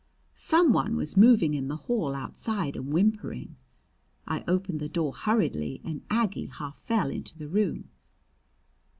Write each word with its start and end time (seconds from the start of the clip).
Some 0.33 0.73
one 0.73 0.95
was 0.95 1.15
moving 1.15 1.53
in 1.53 1.67
the 1.67 1.77
hall 1.85 2.15
outside 2.15 2.75
and 2.75 2.91
whimpering. 2.91 3.55
I 4.25 4.43
opened 4.47 4.79
the 4.79 4.89
door 4.89 5.13
hurriedly 5.13 5.79
and 5.83 6.01
Aggie 6.09 6.47
half 6.47 6.75
fell 6.75 7.11
into 7.11 7.37
the 7.37 7.47
room. 7.47 7.87